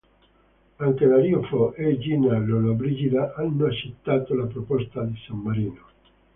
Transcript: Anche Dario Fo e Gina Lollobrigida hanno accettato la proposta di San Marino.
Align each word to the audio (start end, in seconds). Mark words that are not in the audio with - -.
Anche 0.77 1.05
Dario 1.05 1.43
Fo 1.43 1.75
e 1.75 1.99
Gina 1.99 2.35
Lollobrigida 2.39 3.35
hanno 3.35 3.67
accettato 3.67 4.33
la 4.33 4.47
proposta 4.47 5.03
di 5.03 5.13
San 5.27 5.37
Marino. 5.37 5.79